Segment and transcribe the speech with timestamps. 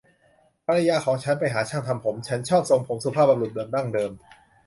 [0.65, 4.11] ภรรยาของฉันไปหาช่างทำผม ฉันชอบทรงผมสุภาพบุรุษแบบดั้งเดิม